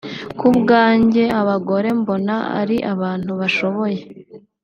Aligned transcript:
Ku 0.39 0.47
bwanjye 0.57 1.23
abagore 1.41 1.87
mbona 1.99 2.35
ari 2.59 2.77
abantu 2.93 3.31
bashoboye 3.39 3.99